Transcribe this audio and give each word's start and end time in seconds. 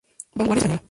Vanguardia 0.37 0.63
Española. 0.63 0.79